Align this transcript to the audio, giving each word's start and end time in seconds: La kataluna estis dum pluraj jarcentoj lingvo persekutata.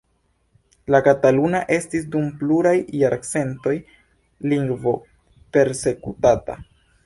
La 0.95 1.01
kataluna 1.07 1.59
estis 1.75 2.07
dum 2.15 2.25
pluraj 2.41 2.73
jarcentoj 3.03 3.77
lingvo 4.55 4.99
persekutata. 5.59 6.61